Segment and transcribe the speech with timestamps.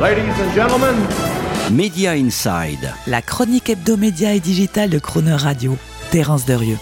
[0.00, 0.94] Ladies and gentlemen,
[1.72, 2.94] Media Inside.
[3.08, 5.76] La chronique hebdomédia et digitale de Croner Radio.
[6.12, 6.78] Terence Derieux.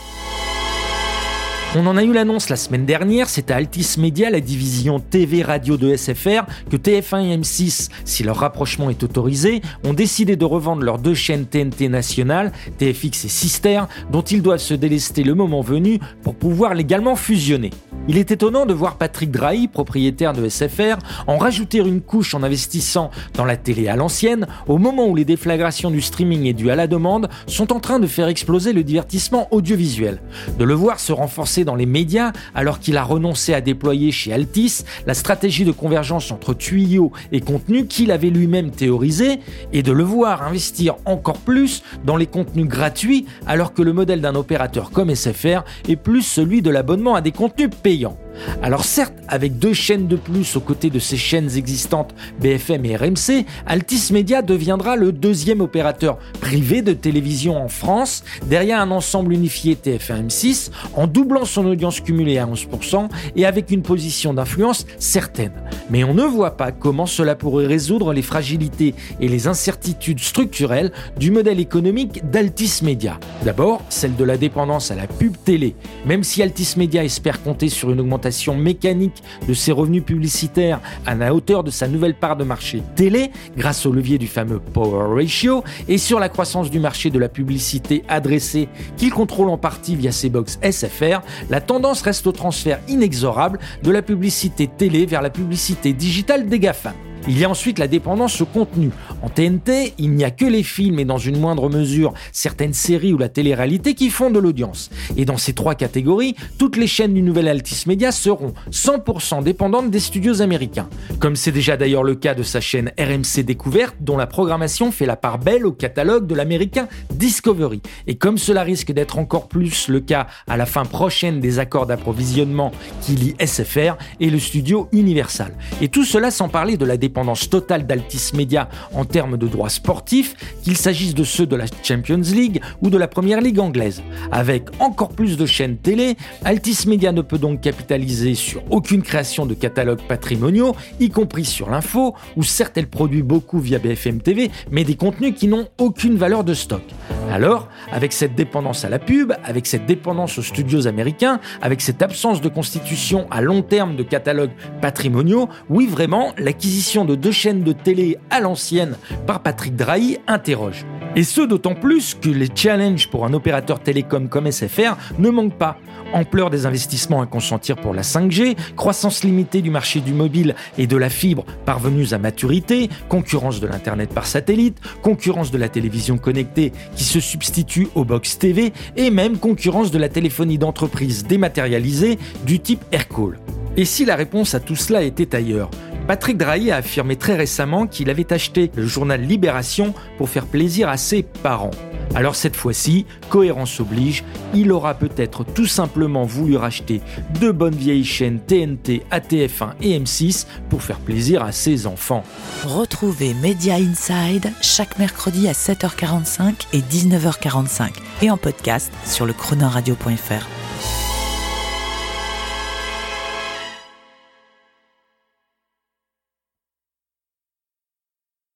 [1.79, 5.43] On en a eu l'annonce la semaine dernière, c'est à Altis Media, la division TV
[5.43, 10.47] radio de SFR, que TF1 et M6, si leur rapprochement est autorisé, ont décidé de
[10.47, 15.35] revendre leurs deux chaînes TNT nationales, TFX et Sister, dont ils doivent se délester le
[15.35, 17.69] moment venu pour pouvoir légalement fusionner.
[18.09, 22.43] Il est étonnant de voir Patrick Drahi, propriétaire de SFR, en rajouter une couche en
[22.43, 26.71] investissant dans la télé à l'ancienne, au moment où les déflagrations du streaming et du
[26.71, 30.23] à la demande sont en train de faire exploser le divertissement audiovisuel.
[30.59, 34.33] De le voir se renforcer dans les médias alors qu'il a renoncé à déployer chez
[34.33, 39.41] Altis la stratégie de convergence entre tuyaux et contenu qu'il avait lui-même théorisé
[39.75, 44.23] et de le voir investir encore plus dans les contenus gratuits alors que le modèle
[44.23, 48.17] d'un opérateur comme SFR est plus celui de l'abonnement à des contenus payants.
[48.63, 52.97] Alors certes, avec deux chaînes de plus aux côtés de ces chaînes existantes BFM et
[52.97, 59.33] RMC, Altis Media deviendra le deuxième opérateur privé de télévision en France, derrière un ensemble
[59.33, 65.53] unifié TF1-M6, en doublant son audience cumulée à 11% et avec une position d'influence certaine.
[65.91, 70.93] Mais on ne voit pas comment cela pourrait résoudre les fragilités et les incertitudes structurelles
[71.19, 73.19] du modèle économique d'Altis Media.
[73.45, 75.75] D'abord, celle de la dépendance à la pub télé.
[76.05, 78.26] Même si Altis Media espère compter sur une augmentation
[78.57, 83.31] mécanique de ses revenus publicitaires à la hauteur de sa nouvelle part de marché télé,
[83.57, 87.29] grâce au levier du fameux Power Ratio, et sur la croissance du marché de la
[87.29, 92.81] publicité adressée qu'il contrôle en partie via ses box SFR, la tendance reste au transfert
[92.89, 96.95] inexorable de la publicité télé vers la publicité digitale des GAFA.
[97.29, 98.91] Il y a ensuite la dépendance au contenu.
[99.21, 103.13] En TNT, il n'y a que les films et dans une moindre mesure certaines séries
[103.13, 104.91] ou la télé-réalité qui font de l'audience.
[105.17, 109.91] Et dans ces trois catégories, toutes les chaînes du nouvel Altis Media seront 100% dépendantes
[109.91, 110.89] des studios américains.
[111.19, 115.07] Comme c'est déjà d'ailleurs le cas de sa chaîne RMC Découverte, dont la programmation fait
[115.07, 117.83] la part belle au catalogue de l'américain Discovery.
[118.07, 121.87] Et comme cela risque d'être encore plus le cas à la fin prochaine des accords
[121.87, 122.71] d'approvisionnement
[123.01, 125.53] qui lient SFR et le studio Universal.
[125.81, 127.16] Et tout cela sans parler de la dépendance
[127.51, 132.21] totale d'Altis Media en termes de droits sportifs, qu'il s'agisse de ceux de la Champions
[132.21, 134.03] League ou de la Première Ligue anglaise.
[134.31, 139.47] Avec encore plus de chaînes télé, Altis Media ne peut donc capitaliser sur aucune création
[139.47, 144.51] de catalogues patrimoniaux, y compris sur l'info, où certes elle produit beaucoup via BFM TV,
[144.71, 146.83] mais des contenus qui n'ont aucune valeur de stock.
[147.33, 152.01] Alors, avec cette dépendance à la pub, avec cette dépendance aux studios américains, avec cette
[152.03, 157.63] absence de constitution à long terme de catalogues patrimoniaux, oui vraiment, l'acquisition de deux chaînes
[157.63, 160.87] de télé à l'ancienne par Patrick Drahi interroge.
[161.17, 165.57] Et ce d'autant plus que les challenges pour un opérateur télécom comme SFR ne manquent
[165.57, 165.79] pas.
[166.13, 170.87] Ampleur des investissements à consentir pour la 5G, croissance limitée du marché du mobile et
[170.87, 176.19] de la fibre parvenus à maturité, concurrence de l'Internet par satellite, concurrence de la télévision
[176.19, 182.19] connectée qui se substitue aux box TV et même concurrence de la téléphonie d'entreprise dématérialisée
[182.45, 183.39] du type Aircall.
[183.79, 185.71] Et si la réponse à tout cela était ailleurs?
[186.07, 190.89] Patrick Drahi a affirmé très récemment qu'il avait acheté le journal Libération pour faire plaisir
[190.89, 191.73] à ses parents.
[192.15, 194.25] Alors cette fois-ci, cohérence oblige,
[194.55, 197.03] il aura peut-être tout simplement voulu racheter
[197.41, 202.23] deux bonnes vieilles chaînes TNT, ATF1 et M6 pour faire plaisir à ses enfants.
[202.65, 207.91] Retrouvez Media Inside chaque mercredi à 7h45 et 19h45
[208.23, 211.06] et en podcast sur le chronoradio.fr.